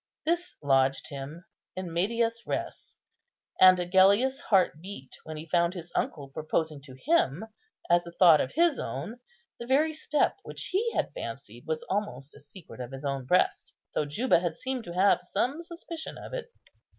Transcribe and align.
This 0.25 0.55
lodged 0.63 1.09
him 1.09 1.45
in 1.75 1.93
medias 1.93 2.41
res; 2.47 2.97
and 3.59 3.79
Agellius's 3.79 4.39
heart 4.39 4.81
beat 4.81 5.15
when 5.25 5.37
he 5.37 5.45
found 5.45 5.75
his 5.75 5.91
uncle 5.95 6.29
proposing 6.29 6.81
to 6.85 6.95
him, 7.05 7.45
as 7.87 8.07
a 8.07 8.11
thought 8.11 8.41
of 8.41 8.53
his 8.53 8.79
own, 8.79 9.19
the 9.59 9.67
very 9.67 9.93
step 9.93 10.37
which 10.41 10.69
he 10.71 10.91
had 10.95 11.13
fancied 11.13 11.67
was 11.67 11.83
almost 11.87 12.33
a 12.33 12.39
secret 12.39 12.79
of 12.81 12.91
his 12.91 13.05
own 13.05 13.27
breast, 13.27 13.73
though 13.93 14.05
Juba 14.05 14.39
had 14.39 14.55
seemed 14.55 14.85
to 14.85 14.93
have 14.95 15.21
some 15.21 15.61
suspicion 15.61 16.17
of 16.17 16.33
it. 16.33 16.49